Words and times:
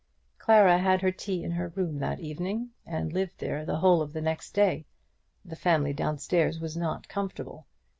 Clara 0.39 0.79
had 0.79 1.03
her 1.03 1.11
tea 1.11 1.43
in 1.43 1.51
her 1.51 1.67
room 1.75 1.99
that 1.99 2.19
evening, 2.19 2.71
and 2.87 3.13
lived 3.13 3.37
there 3.37 3.63
the 3.63 3.77
whole 3.77 4.01
of 4.01 4.13
the 4.13 4.21
next 4.21 4.53
day. 4.53 4.87
The 5.45 5.55
family 5.55 5.93
down 5.93 6.17
stairs 6.17 6.59
was 6.59 6.75
not 6.75 7.07
comfortable. 7.07 7.67